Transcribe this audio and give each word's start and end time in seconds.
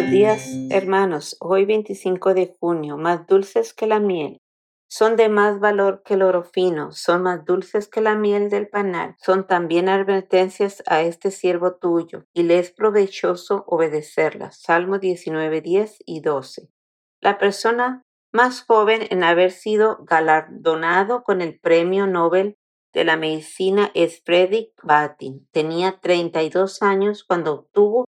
Buenos 0.00 0.14
días, 0.14 0.50
hermanos. 0.70 1.36
Hoy 1.40 1.66
25 1.66 2.32
de 2.32 2.56
junio, 2.58 2.96
más 2.96 3.26
dulces 3.26 3.74
que 3.74 3.86
la 3.86 4.00
miel. 4.00 4.38
Son 4.88 5.14
de 5.14 5.28
más 5.28 5.60
valor 5.60 6.00
que 6.02 6.14
el 6.14 6.22
oro 6.22 6.42
fino, 6.42 6.90
son 6.92 7.24
más 7.24 7.44
dulces 7.44 7.86
que 7.86 8.00
la 8.00 8.14
miel 8.14 8.48
del 8.48 8.66
panal. 8.66 9.14
Son 9.18 9.46
también 9.46 9.90
advertencias 9.90 10.82
a 10.86 11.02
este 11.02 11.30
siervo 11.30 11.74
tuyo, 11.74 12.24
y 12.32 12.44
le 12.44 12.58
es 12.58 12.70
provechoso 12.70 13.64
obedecerlas. 13.66 14.62
Salmo 14.62 14.98
19, 14.98 15.60
10 15.60 15.98
y 16.06 16.22
12. 16.22 16.70
La 17.20 17.36
persona 17.36 18.02
más 18.32 18.62
joven 18.62 19.02
en 19.10 19.22
haber 19.22 19.50
sido 19.50 19.98
galardonado 20.06 21.24
con 21.24 21.42
el 21.42 21.60
premio 21.60 22.06
Nobel 22.06 22.56
de 22.94 23.04
la 23.04 23.18
medicina 23.18 23.90
es 23.92 24.22
Frederick 24.24 24.72
Batin. 24.82 25.46
Tenía 25.52 26.00
32 26.00 26.80
años 26.80 27.22
cuando 27.22 27.52
obtuvo 27.52 28.06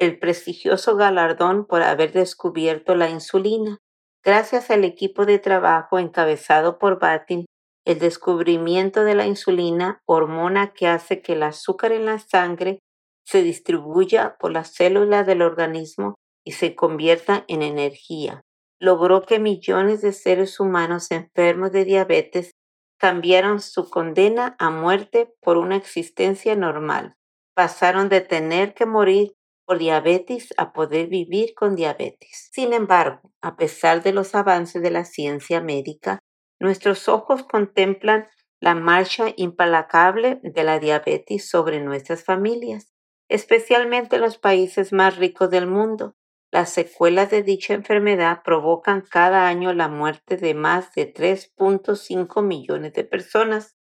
el 0.00 0.18
prestigioso 0.18 0.96
galardón 0.96 1.66
por 1.66 1.82
haber 1.82 2.12
descubierto 2.12 2.94
la 2.96 3.10
insulina. 3.10 3.78
Gracias 4.24 4.70
al 4.70 4.84
equipo 4.84 5.26
de 5.26 5.38
trabajo 5.38 5.98
encabezado 5.98 6.78
por 6.78 6.98
Batin, 6.98 7.44
el 7.84 7.98
descubrimiento 7.98 9.04
de 9.04 9.14
la 9.14 9.26
insulina, 9.26 10.00
hormona 10.06 10.72
que 10.72 10.88
hace 10.88 11.20
que 11.20 11.34
el 11.34 11.42
azúcar 11.42 11.92
en 11.92 12.06
la 12.06 12.18
sangre 12.18 12.78
se 13.26 13.42
distribuya 13.42 14.36
por 14.38 14.52
las 14.52 14.74
células 14.74 15.26
del 15.26 15.42
organismo 15.42 16.14
y 16.44 16.52
se 16.52 16.74
convierta 16.74 17.44
en 17.46 17.62
energía, 17.62 18.40
logró 18.80 19.22
que 19.22 19.38
millones 19.38 20.00
de 20.00 20.12
seres 20.12 20.60
humanos 20.60 21.10
enfermos 21.10 21.72
de 21.72 21.84
diabetes 21.84 22.52
cambiaron 22.98 23.60
su 23.60 23.90
condena 23.90 24.56
a 24.58 24.70
muerte 24.70 25.34
por 25.42 25.58
una 25.58 25.76
existencia 25.76 26.56
normal. 26.56 27.14
Pasaron 27.54 28.08
de 28.08 28.22
tener 28.22 28.72
que 28.72 28.86
morir 28.86 29.34
diabetes 29.78 30.52
a 30.56 30.72
poder 30.72 31.08
vivir 31.08 31.54
con 31.54 31.76
diabetes. 31.76 32.50
Sin 32.52 32.72
embargo, 32.72 33.32
a 33.40 33.56
pesar 33.56 34.02
de 34.02 34.12
los 34.12 34.34
avances 34.34 34.82
de 34.82 34.90
la 34.90 35.04
ciencia 35.04 35.60
médica, 35.60 36.18
nuestros 36.60 37.08
ojos 37.08 37.44
contemplan 37.44 38.28
la 38.60 38.74
marcha 38.74 39.32
implacable 39.36 40.40
de 40.42 40.64
la 40.64 40.78
diabetes 40.78 41.48
sobre 41.48 41.80
nuestras 41.80 42.24
familias, 42.24 42.92
especialmente 43.28 44.16
en 44.16 44.22
los 44.22 44.38
países 44.38 44.92
más 44.92 45.16
ricos 45.16 45.50
del 45.50 45.66
mundo. 45.66 46.14
Las 46.52 46.70
secuelas 46.70 47.30
de 47.30 47.42
dicha 47.42 47.74
enfermedad 47.74 48.42
provocan 48.44 49.02
cada 49.02 49.46
año 49.46 49.72
la 49.72 49.88
muerte 49.88 50.36
de 50.36 50.54
más 50.54 50.92
de 50.94 51.12
3.5 51.14 52.42
millones 52.42 52.92
de 52.92 53.04
personas. 53.04 53.76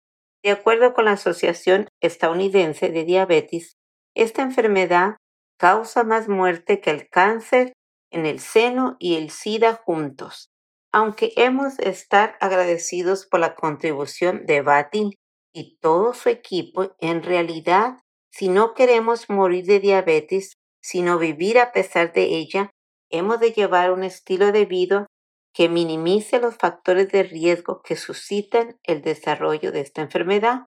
De 0.44 0.52
acuerdo 0.52 0.94
con 0.94 1.06
la 1.06 1.12
Asociación 1.12 1.88
Estadounidense 2.02 2.90
de 2.90 3.04
Diabetes, 3.04 3.78
esta 4.16 4.42
enfermedad 4.42 5.18
causa 5.58 6.04
más 6.04 6.28
muerte 6.28 6.82
que 6.82 6.92
el 6.92 7.10
cáncer 7.10 7.74
en 8.12 8.26
el 8.26 8.40
seno 8.40 8.96
y 9.00 9.16
el 9.16 9.30
SIDA 9.30 9.74
juntos. 9.74 10.50
Aunque 10.92 11.34
hemos 11.36 11.78
de 11.78 11.90
estar 11.90 12.38
agradecidos 12.40 13.26
por 13.26 13.40
la 13.40 13.56
contribución 13.56 14.46
de 14.46 14.62
Batin 14.62 15.12
y 15.54 15.78
todo 15.80 16.14
su 16.14 16.30
equipo, 16.30 16.96
en 17.00 17.24
realidad, 17.24 18.00
si 18.32 18.48
no 18.48 18.74
queremos 18.74 19.30
morir 19.30 19.66
de 19.66 19.80
diabetes, 19.80 20.54
sino 20.82 21.18
vivir 21.18 21.60
a 21.60 21.72
pesar 21.72 22.14
de 22.14 22.24
ella, 22.24 22.72
hemos 23.10 23.40
de 23.40 23.52
llevar 23.52 23.92
un 23.92 24.04
estilo 24.04 24.52
de 24.52 24.66
vida 24.66 25.08
que 25.54 25.70
minimice 25.70 26.40
los 26.40 26.56
factores 26.56 27.12
de 27.12 27.24
riesgo 27.24 27.82
que 27.82 27.96
suscitan 27.96 28.78
el 28.84 29.02
desarrollo 29.02 29.72
de 29.72 29.82
esta 29.82 30.02
enfermedad 30.02 30.66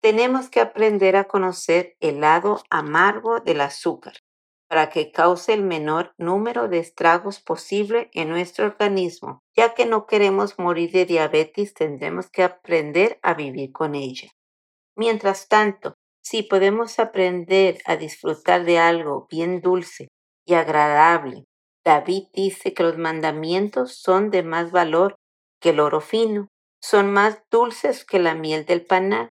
tenemos 0.00 0.48
que 0.48 0.60
aprender 0.60 1.16
a 1.16 1.24
conocer 1.24 1.96
el 2.00 2.20
lado 2.20 2.62
amargo 2.70 3.40
del 3.40 3.60
azúcar 3.60 4.14
para 4.68 4.90
que 4.90 5.12
cause 5.12 5.52
el 5.52 5.62
menor 5.62 6.14
número 6.18 6.68
de 6.68 6.78
estragos 6.78 7.40
posible 7.40 8.10
en 8.12 8.28
nuestro 8.28 8.66
organismo. 8.66 9.42
Ya 9.56 9.74
que 9.74 9.86
no 9.86 10.06
queremos 10.06 10.58
morir 10.58 10.90
de 10.90 11.06
diabetes, 11.06 11.72
tendremos 11.72 12.28
que 12.30 12.42
aprender 12.42 13.18
a 13.22 13.34
vivir 13.34 13.72
con 13.72 13.94
ella. 13.94 14.28
Mientras 14.96 15.48
tanto, 15.48 15.94
si 16.22 16.42
podemos 16.42 16.98
aprender 16.98 17.78
a 17.84 17.96
disfrutar 17.96 18.64
de 18.64 18.78
algo 18.78 19.28
bien 19.30 19.60
dulce 19.60 20.08
y 20.44 20.54
agradable, 20.54 21.44
David 21.84 22.24
dice 22.32 22.74
que 22.74 22.82
los 22.82 22.98
mandamientos 22.98 24.00
son 24.00 24.30
de 24.30 24.42
más 24.42 24.72
valor 24.72 25.14
que 25.60 25.70
el 25.70 25.78
oro 25.78 26.00
fino, 26.00 26.48
son 26.82 27.12
más 27.12 27.44
dulces 27.50 28.04
que 28.04 28.18
la 28.18 28.34
miel 28.34 28.66
del 28.66 28.84
panal 28.84 29.28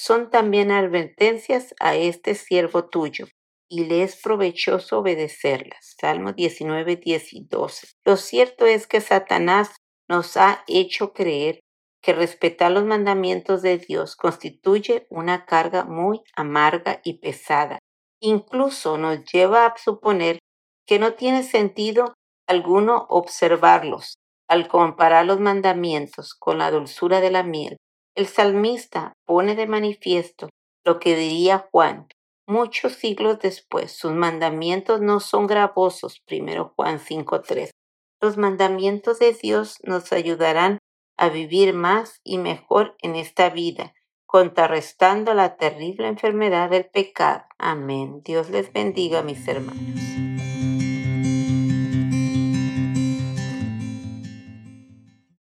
son 0.00 0.30
también 0.30 0.70
advertencias 0.70 1.74
a 1.80 1.96
este 1.96 2.34
siervo 2.34 2.88
tuyo, 2.88 3.26
y 3.68 3.84
le 3.86 4.02
es 4.02 4.16
provechoso 4.16 5.00
obedecerlas. 5.00 5.96
Salmo 6.00 6.32
19, 6.32 6.96
10 6.96 7.32
y 7.32 7.44
12. 7.44 7.88
Lo 8.04 8.16
cierto 8.16 8.64
es 8.64 8.86
que 8.86 9.00
Satanás 9.00 9.76
nos 10.08 10.36
ha 10.36 10.62
hecho 10.68 11.12
creer 11.12 11.60
que 12.00 12.12
respetar 12.12 12.70
los 12.70 12.84
mandamientos 12.84 13.60
de 13.60 13.78
Dios 13.78 14.14
constituye 14.14 15.06
una 15.10 15.44
carga 15.44 15.84
muy 15.84 16.22
amarga 16.36 17.00
y 17.02 17.18
pesada. 17.18 17.80
Incluso 18.20 18.98
nos 18.98 19.24
lleva 19.24 19.66
a 19.66 19.76
suponer 19.76 20.38
que 20.86 20.98
no 20.98 21.14
tiene 21.14 21.42
sentido 21.42 22.14
alguno 22.46 23.06
observarlos 23.10 24.14
al 24.48 24.68
comparar 24.68 25.26
los 25.26 25.40
mandamientos 25.40 26.34
con 26.34 26.58
la 26.58 26.70
dulzura 26.70 27.20
de 27.20 27.30
la 27.30 27.42
miel 27.42 27.76
el 28.18 28.26
salmista 28.26 29.12
pone 29.26 29.54
de 29.54 29.68
manifiesto 29.68 30.48
lo 30.84 30.98
que 30.98 31.16
diría 31.16 31.68
Juan 31.70 32.08
muchos 32.48 32.94
siglos 32.94 33.38
después. 33.40 33.92
Sus 33.92 34.12
mandamientos 34.12 35.00
no 35.00 35.20
son 35.20 35.46
gravosos, 35.46 36.20
primero 36.26 36.72
Juan 36.74 36.98
5.3. 36.98 37.70
Los 38.20 38.36
mandamientos 38.36 39.20
de 39.20 39.32
Dios 39.34 39.76
nos 39.84 40.12
ayudarán 40.12 40.78
a 41.16 41.28
vivir 41.28 41.74
más 41.74 42.20
y 42.24 42.38
mejor 42.38 42.96
en 43.02 43.14
esta 43.14 43.50
vida, 43.50 43.94
contrarrestando 44.26 45.34
la 45.34 45.56
terrible 45.56 46.08
enfermedad 46.08 46.70
del 46.70 46.86
pecado. 46.86 47.44
Amén. 47.58 48.22
Dios 48.24 48.50
les 48.50 48.72
bendiga, 48.72 49.22
mis 49.22 49.46
hermanos. 49.46 50.27